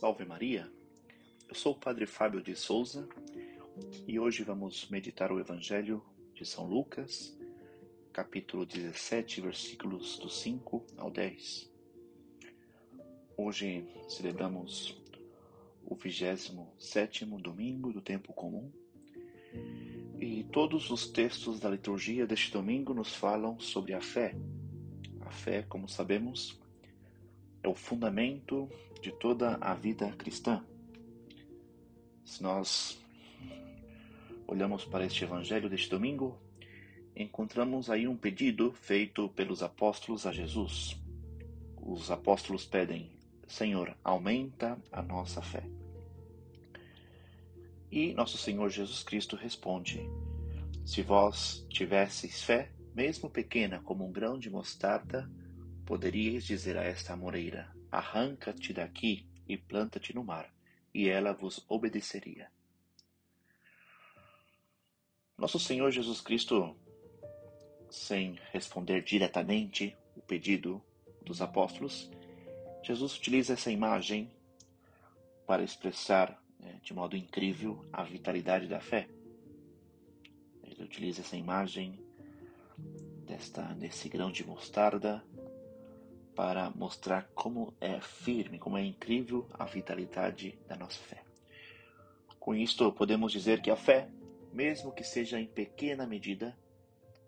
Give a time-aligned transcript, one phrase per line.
[0.00, 0.66] Salve Maria!
[1.46, 3.06] Eu sou o Padre Fábio de Souza
[4.08, 6.02] e hoje vamos meditar o Evangelho
[6.32, 7.38] de São Lucas,
[8.10, 11.70] capítulo 17, versículos do 5 ao 10.
[13.36, 14.98] Hoje celebramos
[15.84, 18.72] o 27 domingo do tempo comum
[20.18, 24.34] e todos os textos da liturgia deste domingo nos falam sobre a fé.
[25.20, 26.58] A fé, como sabemos,
[27.62, 28.68] é o fundamento
[29.00, 30.64] de toda a vida cristã.
[32.24, 33.00] Se nós
[34.46, 36.38] olhamos para este evangelho deste domingo,
[37.14, 41.00] encontramos aí um pedido feito pelos apóstolos a Jesus.
[41.76, 43.10] Os apóstolos pedem:
[43.46, 45.64] Senhor, aumenta a nossa fé.
[47.90, 50.00] E nosso Senhor Jesus Cristo responde:
[50.84, 55.28] Se vós tivesseis fé, mesmo pequena como um grão de mostarda,
[55.86, 60.52] Poderíeis dizer a esta amoreira: Arranca-te daqui e planta-te no mar,
[60.94, 62.50] e ela vos obedeceria.
[65.36, 66.76] Nosso Senhor Jesus Cristo,
[67.88, 70.82] sem responder diretamente o pedido
[71.22, 72.10] dos apóstolos,
[72.82, 74.30] Jesus utiliza essa imagem
[75.46, 79.08] para expressar né, de modo incrível a vitalidade da fé.
[80.62, 81.98] Ele utiliza essa imagem
[83.26, 85.24] desta, desse grão de mostarda
[86.34, 91.22] para mostrar como é firme, como é incrível a vitalidade da nossa fé.
[92.38, 94.08] Com isto, podemos dizer que a fé,
[94.52, 96.56] mesmo que seja em pequena medida,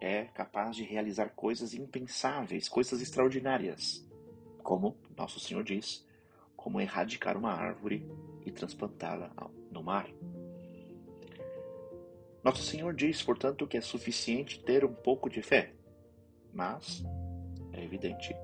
[0.00, 4.06] é capaz de realizar coisas impensáveis, coisas extraordinárias,
[4.62, 6.06] como nosso Senhor diz,
[6.56, 8.08] como erradicar uma árvore
[8.44, 9.30] e transplantá-la
[9.70, 10.08] no mar.
[12.42, 15.72] Nosso Senhor diz, portanto, que é suficiente ter um pouco de fé,
[16.52, 17.02] mas
[17.72, 18.34] é evidente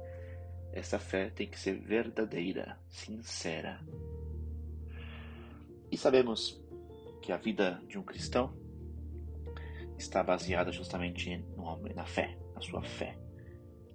[0.73, 3.81] essa fé tem que ser verdadeira, sincera.
[5.91, 6.63] E sabemos
[7.21, 8.55] que a vida de um cristão
[9.99, 13.19] está baseada justamente no, na fé, na sua fé.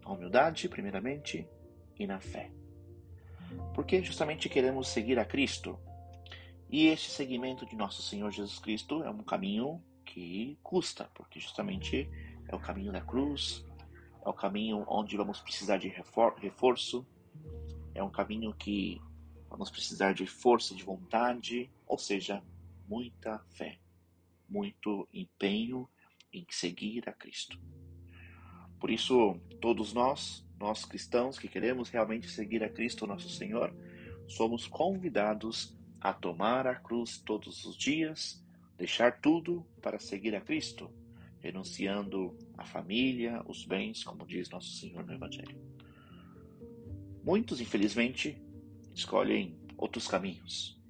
[0.03, 1.47] Na humildade, primeiramente,
[1.97, 2.51] e na fé.
[3.73, 5.79] Porque justamente queremos seguir a Cristo.
[6.69, 12.09] E este seguimento de nosso Senhor Jesus Cristo é um caminho que custa, porque justamente
[12.47, 13.66] é o caminho da cruz,
[14.25, 17.05] é o caminho onde vamos precisar de reforço,
[17.93, 18.99] é um caminho que
[19.47, 22.41] vamos precisar de força de vontade, ou seja,
[22.87, 23.77] muita fé,
[24.49, 25.87] muito empenho
[26.33, 27.59] em seguir a Cristo.
[28.79, 33.73] Por isso, todos nós, nós cristãos que queremos realmente seguir a Cristo, nosso Senhor,
[34.27, 38.43] somos convidados a tomar a cruz todos os dias,
[38.75, 40.91] deixar tudo para seguir a Cristo
[41.45, 45.56] renunciando a família, os bens, como diz nosso Senhor no Evangelho.
[47.23, 48.41] Muitos, infelizmente,
[48.95, 50.81] escolhem outros caminhos,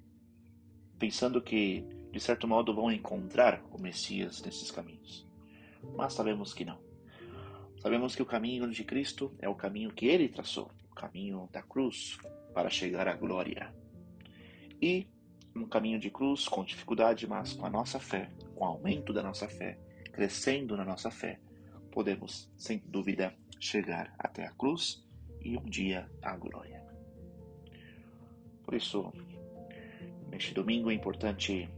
[0.98, 5.26] pensando que, de certo modo, vão encontrar o Messias nesses caminhos.
[5.94, 6.78] Mas sabemos que não.
[7.78, 11.62] Sabemos que o caminho de Cristo é o caminho que ele traçou, o caminho da
[11.62, 12.16] cruz
[12.54, 13.74] para chegar à glória.
[14.80, 15.06] E
[15.54, 19.22] um caminho de cruz com dificuldade, mas com a nossa fé, com o aumento da
[19.22, 19.78] nossa fé,
[20.16, 21.38] crescendo na nossa fé,
[21.92, 25.06] podemos, sem dúvida, chegar até a cruz
[25.42, 26.82] e um dia à glória.
[28.64, 29.12] Por isso,
[30.30, 31.68] neste domingo é importante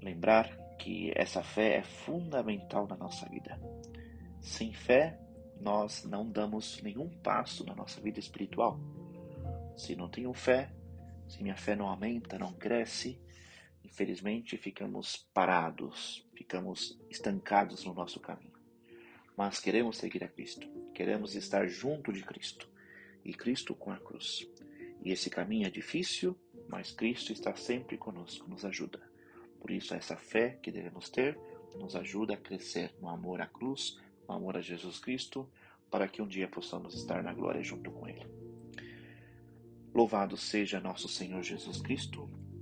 [0.00, 3.60] lembrar que essa fé é fundamental na nossa vida.
[4.40, 5.20] Sem fé,
[5.60, 8.80] nós não damos nenhum passo na nossa vida espiritual.
[9.76, 10.72] Se não tenho fé,
[11.28, 13.20] se minha fé não aumenta, não cresce,
[13.88, 18.52] infelizmente ficamos parados, ficamos estancados no nosso caminho.
[19.36, 22.68] Mas queremos seguir a Cristo, queremos estar junto de Cristo
[23.24, 24.46] e Cristo com a cruz.
[25.02, 26.36] E esse caminho é difícil,
[26.68, 29.00] mas Cristo está sempre conosco, nos ajuda.
[29.58, 31.38] Por isso, essa fé que devemos ter
[31.74, 35.48] nos ajuda a crescer no amor à cruz, no amor a Jesus Cristo,
[35.90, 38.26] para que um dia possamos estar na glória junto com Ele.
[39.94, 42.28] Louvado seja nosso Senhor Jesus Cristo